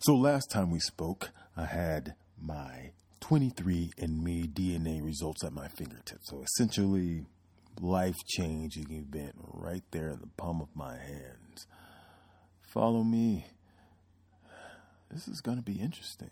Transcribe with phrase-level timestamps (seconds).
[0.00, 6.30] So last time we spoke, I had my 23andMe DNA results at my fingertips.
[6.30, 7.26] So essentially,
[7.80, 11.66] life changing event right there in the palm of my hands.
[12.62, 13.46] Follow me.
[15.10, 16.30] This is going to be interesting.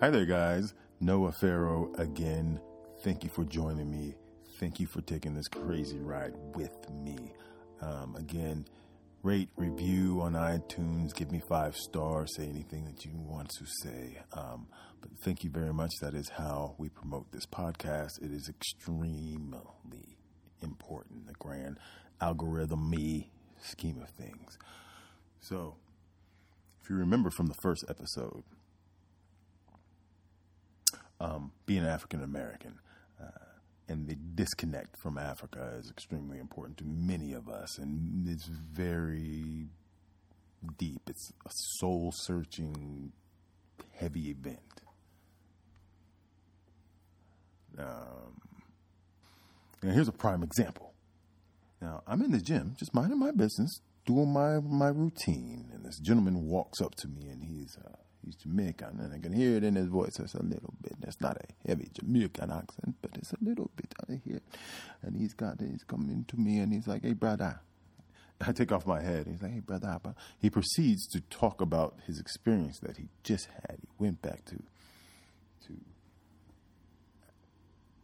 [0.00, 0.74] Hi there, guys.
[1.00, 2.60] Noah Farrow again.
[3.02, 4.14] Thank you for joining me.
[4.60, 7.32] Thank you for taking this crazy ride with me.
[7.80, 8.64] Um, again,
[9.24, 14.20] rate, review on iTunes, give me five stars, say anything that you want to say.
[14.34, 14.68] Um,
[15.00, 15.90] but thank you very much.
[16.00, 18.22] That is how we promote this podcast.
[18.22, 19.36] It is extremely
[20.62, 21.80] important, the grand
[22.20, 24.58] algorithm me scheme of things.
[25.40, 25.74] So,
[26.84, 28.44] if you remember from the first episode,
[31.20, 32.78] um, being African American
[33.20, 33.48] uh,
[33.88, 39.68] and the disconnect from Africa is extremely important to many of us, and it's very
[40.76, 41.02] deep.
[41.08, 43.12] It's a soul searching,
[43.94, 44.58] heavy event.
[47.78, 48.40] Um,
[49.82, 50.92] and here's a prime example.
[51.80, 55.98] Now, I'm in the gym, just minding my business, doing my, my routine, and this
[55.98, 57.76] gentleman walks up to me and he's.
[57.76, 57.96] Uh,
[58.28, 60.18] he's Jamaican, and I can hear it in his voice.
[60.18, 60.94] It's a little bit.
[61.02, 64.40] It's not a heavy Jamaican accent, but it's a little bit out of here.
[65.02, 67.60] And he's got, he's coming to me, and he's like, "Hey, brother."
[68.40, 69.26] I take off my head.
[69.26, 69.98] He's like, "Hey, brother."
[70.38, 73.78] He proceeds to talk about his experience that he just had.
[73.80, 74.56] He went back to,
[75.66, 75.74] to.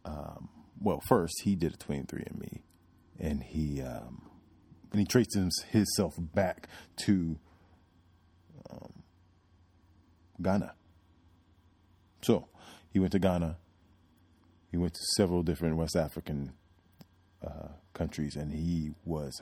[0.03, 0.49] Um,
[0.81, 2.61] well, first he did a 23andMe,
[3.19, 4.23] and he um,
[4.91, 6.67] and he traces himself back
[7.05, 7.37] to
[10.41, 10.73] Ghana.
[12.21, 12.47] So
[12.91, 13.57] he went to Ghana.
[14.71, 16.53] He went to several different West African
[17.45, 19.41] uh, countries, and he was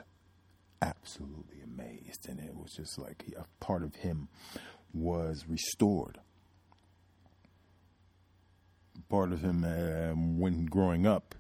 [0.82, 2.28] absolutely amazed.
[2.28, 4.28] And it was just like a part of him
[4.94, 6.20] was restored.
[9.10, 11.36] Part of him, uh, when growing up,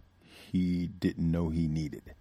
[0.51, 2.15] he didn't know he needed.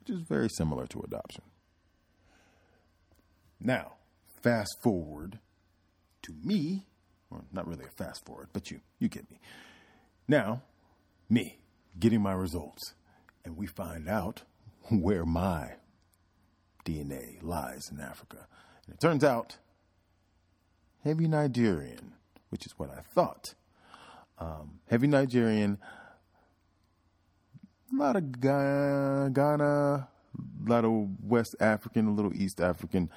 [0.00, 1.42] Which is very similar to adoption.
[3.60, 3.94] Now,
[4.42, 5.38] fast forward
[6.22, 6.86] to me,
[7.30, 9.40] or not really a fast forward, but you you get me.
[10.26, 10.62] Now,
[11.28, 11.58] me
[11.98, 12.94] getting my results,
[13.44, 14.42] and we find out
[14.88, 15.74] where my
[16.84, 18.46] DNA lies in Africa.
[18.86, 19.58] And it turns out
[21.04, 22.14] heavy Nigerian,
[22.48, 23.54] which is what I thought.
[24.38, 25.78] Um, heavy Nigerian,
[27.92, 33.10] a lot of Ghana, a lot of West African, a little East African,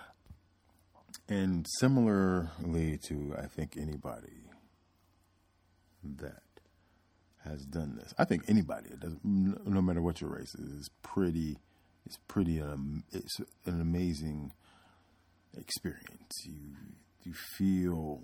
[1.27, 4.49] and similarly to, I think, anybody
[6.03, 6.43] that
[7.43, 8.89] has done this, I think anybody,
[9.23, 11.57] no matter what your race is, is pretty,
[12.05, 14.51] it's pretty, um, it's an amazing
[15.57, 16.31] experience.
[16.45, 16.75] You,
[17.23, 18.21] you feel,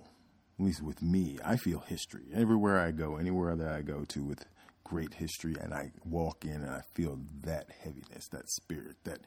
[0.59, 4.23] at least with me, I feel history everywhere I go, anywhere that I go to
[4.23, 4.45] with
[4.83, 9.19] great history, and I walk in and I feel that heaviness, that spirit, that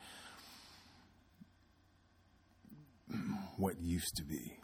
[3.56, 4.58] what used to be.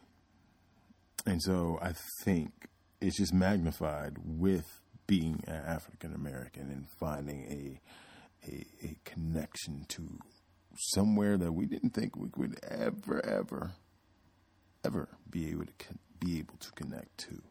[1.27, 1.93] And so I
[2.25, 2.69] think
[3.01, 7.81] it's just magnified with being an African American and finding a,
[8.49, 10.19] a, a connection to
[10.77, 13.73] somewhere that we didn't think we would ever, ever,
[14.85, 15.73] ever be able to
[16.21, 17.43] be able to connect to.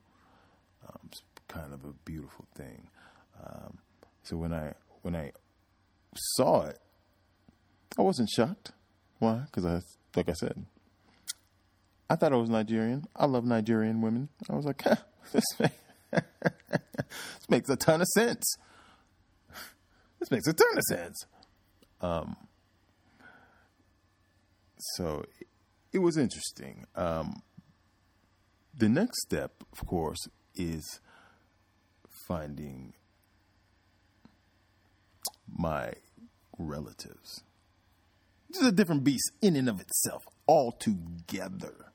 [0.87, 2.89] Um, it's kind of a beautiful thing.
[3.43, 3.79] Um,
[4.23, 5.31] so when I when I
[6.15, 6.79] saw it,
[7.97, 8.71] I wasn't shocked.
[9.19, 9.43] Why?
[9.45, 9.81] Because I,
[10.15, 10.65] like I said,
[12.09, 13.05] I thought I was Nigerian.
[13.15, 14.29] I love Nigerian women.
[14.49, 14.95] I was like, huh,
[15.31, 15.43] this,
[16.11, 18.55] this makes a ton of sense.
[20.19, 21.25] This makes a ton of sense.
[22.01, 22.37] Um,
[24.95, 25.25] so
[25.93, 26.85] it was interesting.
[26.95, 27.43] Um,
[28.75, 30.99] the next step, of course, is
[32.27, 32.93] finding
[35.47, 35.93] my
[36.57, 37.43] relatives.
[38.49, 41.86] This is a different beast in and of itself, altogether.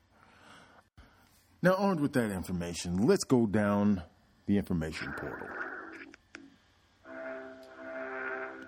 [1.63, 4.03] Now, armed with that information, let's go down
[4.47, 5.47] the information portal.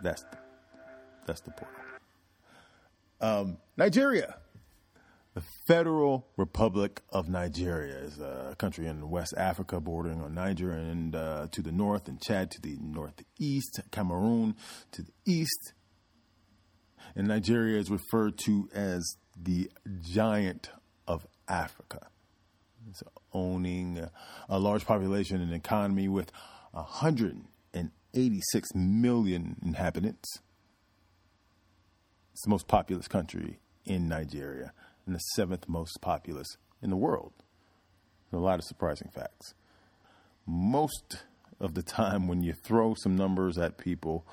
[0.01, 0.37] That's the,
[1.27, 1.77] that's the portal.
[3.19, 4.37] Um, Nigeria.
[5.33, 11.13] The Federal Republic of Nigeria is a country in West Africa bordering on Niger and
[11.13, 14.55] uh, to the north, and Chad to the northeast, Cameroon
[14.93, 15.73] to the east.
[17.13, 19.69] And Nigeria is referred to as the
[20.01, 20.69] giant
[21.05, 22.07] of Africa.
[22.89, 23.03] It's
[23.33, 24.07] owning
[24.47, 26.31] a large population and economy with
[26.71, 30.39] 186 million inhabitants.
[32.33, 34.73] It's the most populous country in Nigeria
[35.05, 37.33] and the seventh most populous in the world.
[38.31, 39.53] a lot of surprising facts.
[40.45, 41.23] Most
[41.59, 44.27] of the time, when you throw some numbers at people,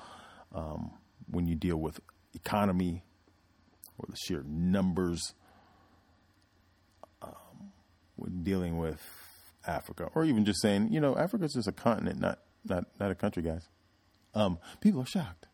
[0.53, 0.91] um,
[1.29, 1.99] when you deal with
[2.33, 3.03] economy
[3.97, 5.42] or the sheer numbers, um,
[8.43, 9.01] dealing with
[9.65, 13.11] Africa, or even just saying, you know, Africa is just a continent, not not not
[13.11, 13.67] a country, guys.
[14.33, 15.47] Um, people are shocked.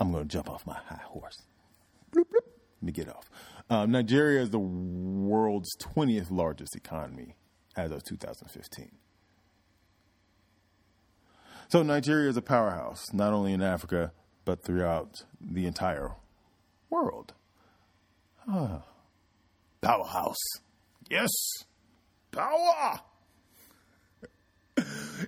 [0.00, 1.42] I'm going to jump off my high horse.
[2.12, 2.46] Bloop, bloop.
[2.80, 3.28] Let me get off.
[3.68, 7.34] Um, Nigeria is the world's 20th largest economy
[7.76, 8.92] as of 2015.
[11.68, 14.12] So Nigeria is a powerhouse, not only in Africa,
[14.44, 16.12] but throughout the entire
[16.88, 17.34] world.
[18.48, 18.82] Ah.
[19.80, 20.36] Powerhouse.
[21.10, 21.30] Yes.
[22.30, 23.00] Power.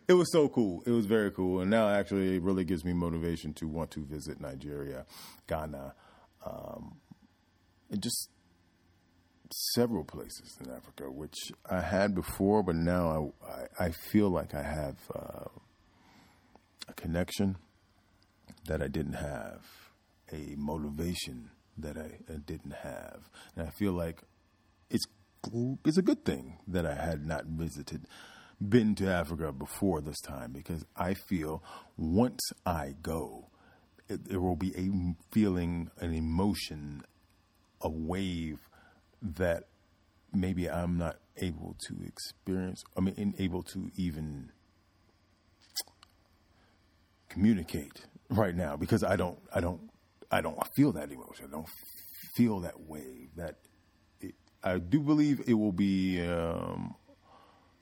[0.09, 0.83] it was so cool.
[0.87, 1.61] It was very cool.
[1.61, 5.07] And now actually it really gives me motivation to want to visit Nigeria,
[5.47, 5.95] Ghana,
[6.45, 6.97] um,
[7.91, 8.29] and just
[9.75, 11.37] several places in Africa, which
[11.69, 15.49] I had before, but now I, I, I feel like I have uh,
[16.89, 17.57] a connection
[18.67, 19.65] that I didn't have,
[20.33, 23.29] a motivation that I, I didn't have.
[23.57, 24.23] And I feel like
[24.91, 25.07] it's
[25.85, 28.07] it's a good thing that I had not visited,
[28.61, 31.63] been to Africa before this time, because I feel
[31.97, 33.49] once I go,
[34.09, 34.91] it, there will be a
[35.33, 37.03] feeling, an emotion,
[37.81, 38.59] a wave
[39.23, 39.65] that
[40.33, 42.83] maybe I'm not able to experience.
[42.97, 44.53] I mean, able to even
[47.29, 49.91] communicate right now because I don't, I don't,
[50.31, 51.47] I don't feel that emotion.
[51.49, 51.69] I don't
[52.35, 53.31] feel that wave.
[53.37, 53.57] That
[54.71, 56.95] I do believe it will be um,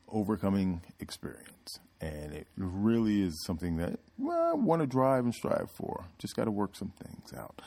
[0.09, 5.71] overcoming experience, and it really is something that well, I want to drive and strive
[5.71, 6.07] for.
[6.19, 7.61] Just got to work some things out.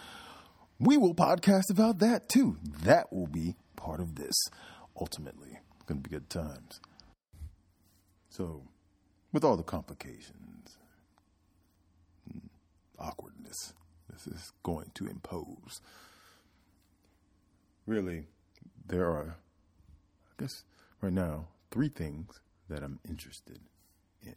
[0.79, 2.57] We will podcast about that too.
[2.83, 4.33] That will be part of this.
[4.99, 6.81] Ultimately, it's going to be good times.
[8.29, 8.63] So,
[9.31, 10.77] with all the complications,
[12.97, 13.73] awkwardness
[14.11, 15.81] this is going to impose,
[17.85, 18.25] really,
[18.87, 19.37] there are,
[20.27, 20.63] I guess,
[21.01, 22.39] right now, three things
[22.69, 23.59] that I'm interested
[24.23, 24.35] in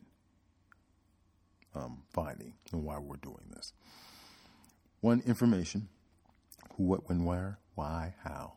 [1.75, 3.73] um, finding and why we're doing this.
[5.01, 5.89] One, information
[6.77, 8.55] who, what, when, where, why, how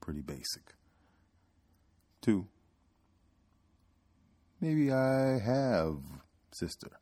[0.00, 0.74] pretty basic.
[2.20, 2.46] Two,
[4.60, 5.98] maybe I have
[6.52, 6.98] sister,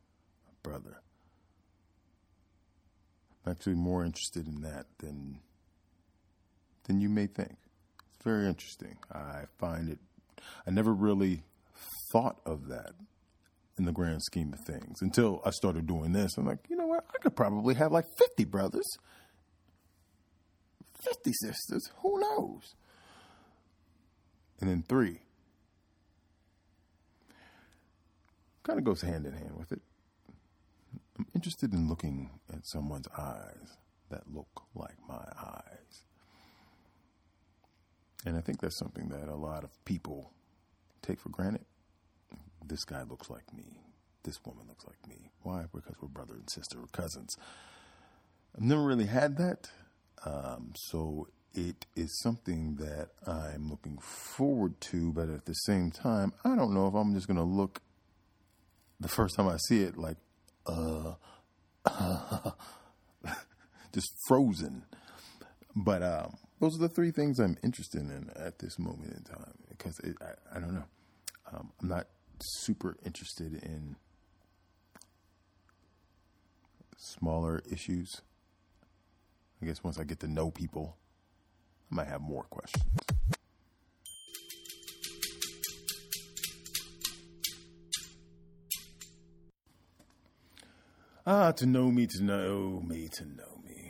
[0.61, 1.01] brother.
[3.45, 5.39] I'm actually more interested in that than
[6.87, 7.55] than you may think.
[8.15, 8.97] It's very interesting.
[9.13, 9.99] I find it
[10.65, 11.43] I never really
[12.11, 12.91] thought of that
[13.77, 16.37] in the grand scheme of things until I started doing this.
[16.37, 17.05] I'm like, you know what?
[17.13, 18.97] I could probably have like 50 brothers,
[21.03, 21.89] 50 sisters.
[22.01, 22.75] Who knows?
[24.59, 25.19] And then three
[28.63, 29.81] kind of goes hand in hand with it.
[31.17, 33.77] I'm interested in looking at someone's eyes
[34.09, 36.03] that look like my eyes.
[38.27, 40.33] And I think that's something that a lot of people
[41.01, 41.63] take for granted.
[42.65, 43.79] This guy looks like me.
[44.23, 45.31] This woman looks like me.
[45.43, 45.63] Why?
[45.73, 47.37] Because we're brother and sister or cousins.
[48.53, 49.69] I've never really had that.
[50.25, 53.97] Um, so it is something that I'm looking
[54.35, 57.43] forward to, but at the same time, I don't know if I'm just going to
[57.43, 57.81] look
[58.99, 60.17] the first time I see it like,
[60.65, 61.13] uh,
[63.93, 64.83] just frozen.
[65.73, 69.53] But um, those are the three things I'm interested in at this moment in time
[69.69, 70.85] because it, I, I, don't know.
[71.53, 72.07] Um, I'm not
[72.39, 73.95] super interested in
[76.97, 78.21] smaller issues.
[79.61, 80.97] I guess once I get to know people,
[81.91, 82.83] I might have more questions.
[91.29, 93.86] Ah, to know me, to know me, to know me.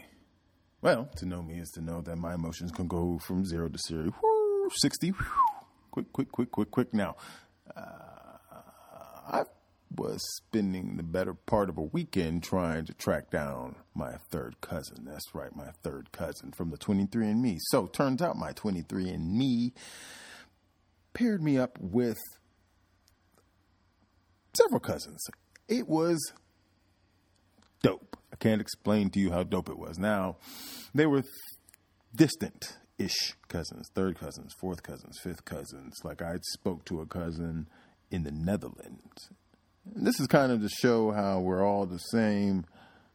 [0.82, 3.78] Well, to know me is to know that my emotions can go from zero to
[3.78, 5.18] zero, whoo, 60, whoo,
[5.92, 6.94] quick, quick, quick, quick, quick.
[6.94, 7.16] Now,
[7.76, 7.82] uh,
[9.30, 9.48] I've
[9.96, 15.06] was spending the better part of a weekend trying to track down my third cousin.
[15.06, 17.58] That's right, my third cousin from the 23andMe.
[17.70, 19.72] So, turns out my 23andMe
[21.14, 22.18] paired me up with
[24.54, 25.24] several cousins.
[25.68, 26.34] It was
[27.82, 28.18] dope.
[28.32, 29.98] I can't explain to you how dope it was.
[29.98, 30.38] Now,
[30.94, 31.24] they were
[32.16, 35.96] distant ish cousins, third cousins, fourth cousins, fifth cousins.
[36.04, 37.68] Like I spoke to a cousin
[38.12, 39.30] in the Netherlands.
[39.96, 42.66] And this is kind of to show how we're all the same.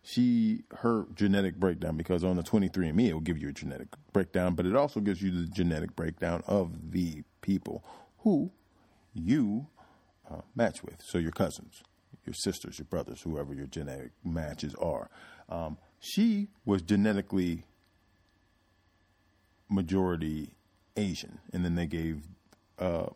[0.02, 4.54] She her genetic breakdown because on the 23andMe it will give you a genetic breakdown,
[4.54, 7.84] but it also gives you the genetic breakdown of the people
[8.18, 8.50] who
[9.12, 9.68] you
[10.30, 11.02] uh, match with.
[11.04, 11.82] So your cousins,
[12.24, 15.10] your sisters, your brothers, whoever your genetic matches are.
[15.48, 17.64] Um, she was genetically
[19.68, 20.54] majority
[20.96, 22.22] Asian, and then they gave
[22.78, 23.06] uh,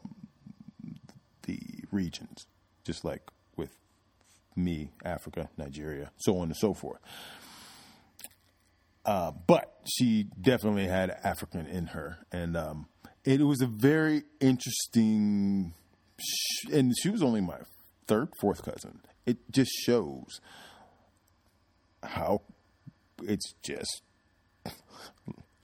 [1.43, 1.59] the
[1.91, 2.47] regions,
[2.85, 3.23] just like
[3.57, 3.77] with
[4.55, 7.01] me, Africa, Nigeria, so on and so forth.
[9.05, 12.87] Uh, but she definitely had African in her, and um,
[13.25, 15.75] it was a very interesting.
[16.73, 17.59] And she was only my
[18.07, 19.01] third, fourth cousin.
[19.25, 20.41] It just shows
[22.03, 22.43] how
[23.23, 24.03] it's just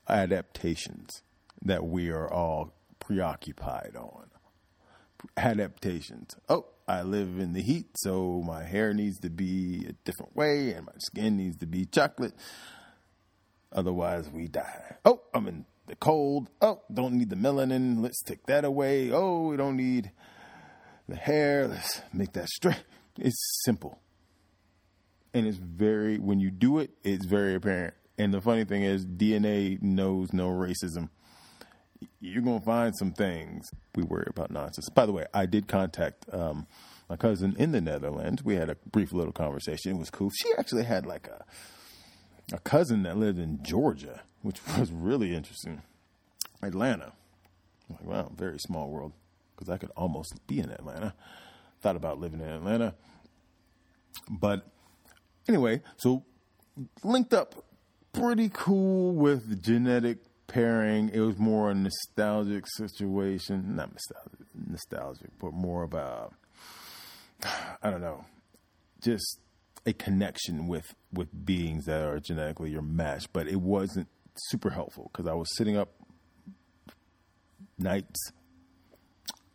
[0.09, 1.21] adaptations
[1.61, 4.27] that we are all preoccupied on.
[5.37, 6.35] Adaptations.
[6.49, 10.73] Oh, I live in the heat, so my hair needs to be a different way
[10.73, 12.33] and my skin needs to be chocolate.
[13.71, 14.97] Otherwise, we die.
[15.05, 16.49] Oh, I'm in the cold.
[16.61, 18.01] Oh, don't need the melanin.
[18.01, 19.11] Let's take that away.
[19.11, 20.11] Oh, we don't need
[21.07, 21.67] the hair.
[21.67, 22.83] Let's make that straight.
[23.17, 23.99] It's simple.
[25.33, 27.95] And it's very, when you do it, it's very apparent.
[28.17, 31.09] And the funny thing is, DNA knows no racism.
[32.19, 33.67] You're going to find some things.
[33.95, 34.89] We worry about nonsense.
[34.89, 36.67] By the way, I did contact um,
[37.09, 38.43] my cousin in the Netherlands.
[38.43, 39.93] We had a brief little conversation.
[39.93, 40.29] It was cool.
[40.41, 41.43] She actually had like a
[42.51, 45.81] a cousin that lived in Georgia, which was really interesting.
[46.61, 47.13] Atlanta.
[47.89, 49.13] Like, wow, very small world.
[49.63, 51.13] Because I could almost be in Atlanta.
[51.81, 52.95] Thought about living in Atlanta.
[54.29, 54.67] But
[55.47, 56.25] anyway, so
[57.03, 57.63] linked up
[58.11, 60.17] pretty cool with genetic
[60.47, 61.09] pairing.
[61.13, 66.29] It was more a nostalgic situation, not nostalgic, nostalgic, but more of a
[67.81, 68.25] I don't know,
[69.01, 69.39] just
[69.85, 73.31] a connection with with beings that are genetically your match.
[73.31, 75.89] But it wasn't super helpful because I was sitting up
[77.77, 78.31] nights,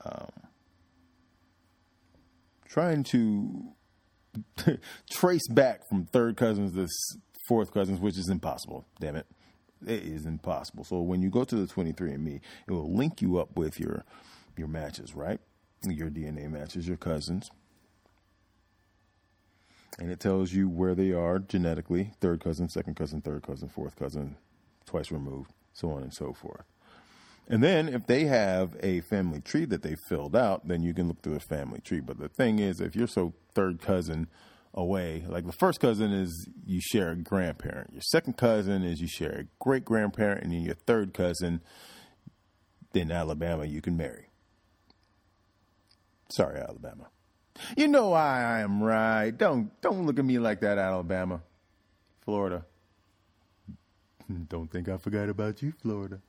[0.05, 0.31] um,
[2.69, 3.73] trying to
[5.11, 6.87] trace back from third cousins to
[7.49, 8.87] fourth cousins, which is impossible.
[9.01, 9.27] Damn it.
[9.87, 10.85] It is impossible.
[10.85, 14.05] So when you go to the 23andMe, it will link you up with your
[14.57, 15.41] your matches, right?
[15.85, 17.51] Your DNA matches, your cousins.
[20.01, 23.97] And it tells you where they are genetically third cousin, second cousin, third cousin, fourth
[23.97, 24.37] cousin,
[24.85, 26.65] twice removed, so on and so forth.
[27.49, 31.09] And then if they have a family tree that they filled out, then you can
[31.09, 32.01] look through the family tree.
[32.01, 34.29] But the thing is, if you're so third cousin
[34.75, 35.25] away.
[35.27, 37.93] Like the first cousin is you share a grandparent.
[37.93, 41.61] Your second cousin is you share a great grandparent, and then your third cousin,
[42.95, 44.29] in Alabama, you can marry.
[46.31, 47.09] Sorry, Alabama.
[47.77, 49.31] You know I am right.
[49.31, 51.43] Don't don't look at me like that, Alabama.
[52.21, 52.65] Florida.
[54.49, 56.21] Don't think I forgot about you, Florida.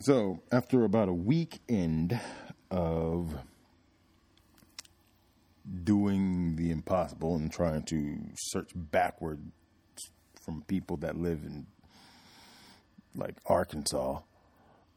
[0.00, 2.18] So after about a weekend
[2.70, 3.34] of
[5.84, 9.42] doing the impossible and trying to search backwards
[10.40, 11.66] from people that live in
[13.14, 14.20] like Arkansas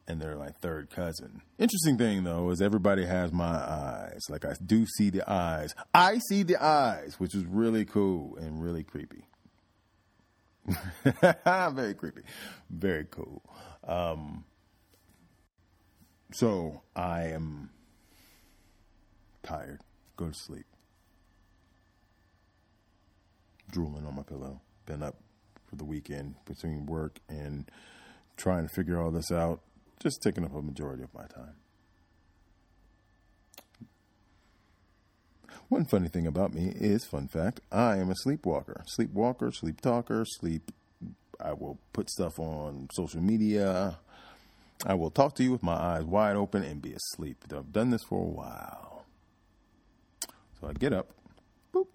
[0.07, 1.41] and they're like third cousin.
[1.57, 4.21] Interesting thing though is everybody has my eyes.
[4.29, 5.73] Like I do see the eyes.
[5.93, 9.25] I see the eyes, which is really cool and really creepy.
[11.45, 12.21] Very creepy.
[12.69, 13.41] Very cool.
[13.83, 14.45] Um,
[16.33, 17.69] so I am
[19.43, 19.81] tired
[20.21, 20.65] go to sleep.
[23.71, 24.61] Drooling on my pillow.
[24.85, 25.15] Been up
[25.67, 27.65] for the weekend between work and
[28.37, 29.61] trying to figure all this out.
[29.99, 31.55] Just taking up a majority of my time.
[35.69, 38.83] One funny thing about me is, fun fact, I am a sleepwalker.
[38.87, 40.71] Sleepwalker, sleep talker, sleep.
[41.39, 43.99] I will put stuff on social media.
[44.85, 47.45] I will talk to you with my eyes wide open and be asleep.
[47.55, 49.05] I've done this for a while.
[50.59, 51.11] So I get up,
[51.73, 51.87] boop.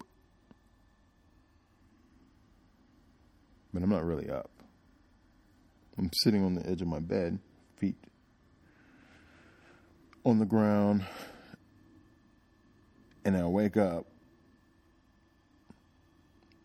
[3.73, 4.49] But I'm not really up.
[5.97, 7.39] I'm sitting on the edge of my bed,
[7.77, 7.97] feet
[10.23, 11.05] on the ground,
[13.25, 14.05] and I wake up.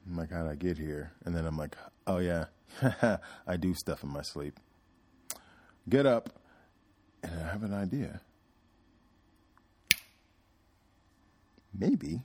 [0.07, 1.13] I'm like, how'd I get here?
[1.25, 1.77] And then I'm like,
[2.07, 2.47] oh yeah,
[3.47, 4.59] I do stuff in my sleep.
[5.89, 6.31] Get up,
[7.23, 8.21] and I have an idea.
[11.83, 12.21] maybe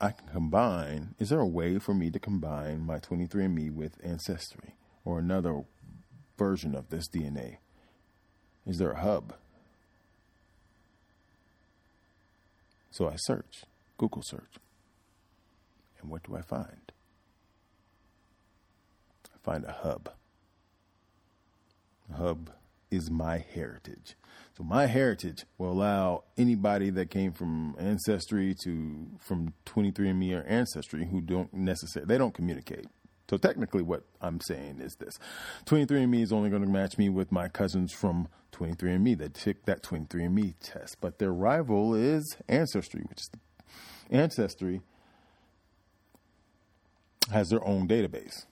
[0.00, 1.14] I can combine.
[1.18, 4.74] Is there a way for me to combine my 23andMe with Ancestry?
[5.06, 5.62] or another
[6.36, 7.58] version of this DNA?
[8.66, 9.34] Is there a hub?
[12.90, 13.62] So I search,
[13.96, 14.56] Google search.
[16.00, 16.92] And what do I find?
[19.32, 20.10] I find a hub.
[22.12, 22.50] A hub
[22.90, 24.14] is MyHeritage.
[24.56, 31.20] So MyHeritage will allow anybody that came from ancestry to from 23andMe or ancestry who
[31.20, 32.86] don't necessarily they don't communicate.
[33.28, 35.18] So technically, what I'm saying is this:
[35.66, 39.82] 23andMe is only going to match me with my cousins from 23andMe that took that
[39.82, 43.30] 23andMe test, but their rival is Ancestry, which is
[44.10, 44.80] Ancestry
[47.30, 48.46] has their own database.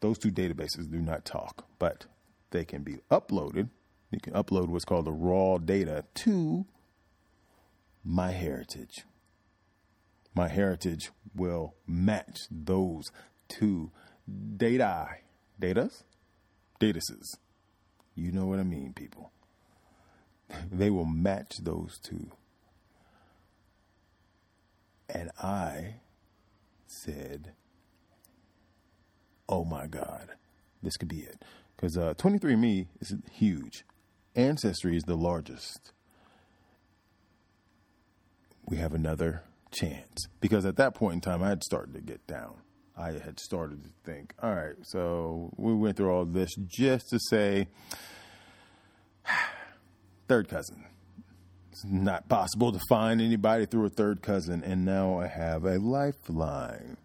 [0.00, 2.06] Those two databases do not talk, but
[2.50, 3.70] they can be uploaded.
[4.10, 6.66] You can upload what's called the raw data to
[8.06, 9.02] MyHeritage.
[10.34, 13.10] My heritage will match those
[13.48, 13.90] two
[14.56, 15.08] data,
[15.60, 16.02] datas,
[16.80, 17.36] datases.
[18.14, 19.32] You know what I mean, people.
[20.70, 22.30] They will match those two.
[25.08, 25.96] And I
[26.86, 27.52] said,
[29.48, 30.30] oh my God,
[30.82, 31.42] this could be it.
[31.76, 33.84] Because uh, 23andMe is huge.
[34.34, 35.92] Ancestry is the largest.
[38.66, 40.26] We have another chance.
[40.40, 42.54] Because at that point in time, I had started to get down.
[42.96, 47.18] I had started to think, all right, so we went through all this just to
[47.28, 47.68] say,
[50.28, 50.86] third cousin.
[51.70, 55.78] It's not possible to find anybody through a third cousin, and now I have a
[55.78, 56.96] lifeline.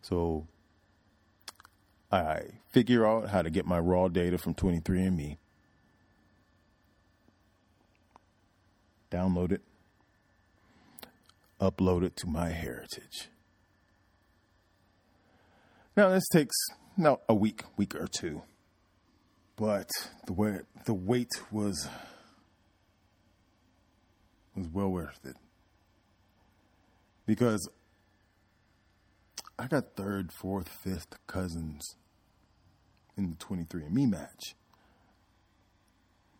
[0.00, 0.46] So
[2.16, 5.36] I figure out how to get my raw data from 23andMe,
[9.10, 9.62] download it,
[11.60, 13.26] upload it to MyHeritage.
[15.96, 16.56] Now this takes
[16.96, 18.42] now a week, week or two,
[19.56, 19.90] but
[20.26, 21.88] the way the wait was
[24.54, 25.36] was well worth it.
[27.26, 27.68] Because
[29.58, 31.96] I got third, fourth, fifth cousins
[33.16, 34.54] in the 23andMe match.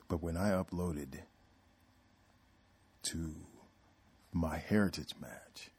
[0.08, 1.20] But when I uploaded
[3.10, 3.34] to
[4.34, 5.70] MyHeritage match,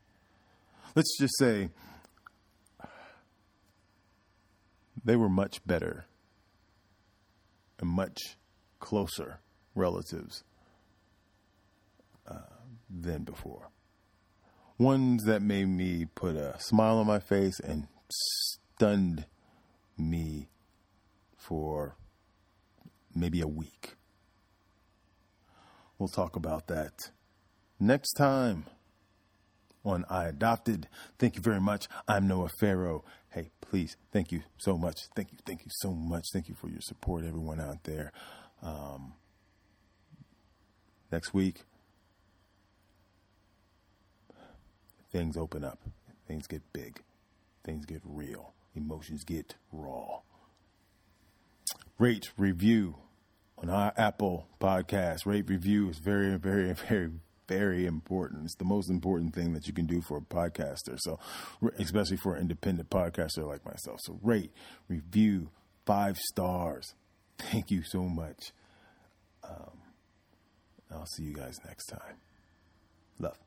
[0.95, 1.69] let's just say
[5.03, 6.05] they were much better
[7.79, 8.17] and much
[8.79, 9.39] closer
[9.75, 10.43] relatives
[12.27, 12.39] uh,
[12.89, 13.69] than before
[14.77, 19.25] ones that made me put a smile on my face and stunned
[19.97, 20.47] me
[21.47, 21.95] for
[23.15, 23.95] maybe a week.
[25.97, 27.11] We'll talk about that
[27.79, 28.65] next time
[29.83, 30.87] on I Adopted.
[31.17, 31.87] Thank you very much.
[32.07, 33.03] I'm Noah Farrow.
[33.29, 34.95] Hey, please, thank you so much.
[35.15, 36.25] Thank you, thank you so much.
[36.33, 38.11] Thank you for your support, everyone out there.
[38.61, 39.13] Um,
[41.11, 41.63] next week,
[45.11, 45.79] things open up,
[46.27, 47.01] things get big,
[47.63, 50.19] things get real, emotions get raw.
[51.99, 52.95] Rate, review
[53.57, 55.25] on our Apple podcast.
[55.25, 57.09] Rate, review is very, very, very,
[57.47, 58.45] very important.
[58.45, 60.99] It's the most important thing that you can do for a podcaster.
[60.99, 61.19] So,
[61.79, 63.99] especially for an independent podcaster like myself.
[64.03, 64.51] So, rate,
[64.87, 65.49] review,
[65.87, 66.93] five stars.
[67.39, 68.51] Thank you so much.
[69.43, 69.81] Um,
[70.91, 72.17] I'll see you guys next time.
[73.19, 73.46] Love.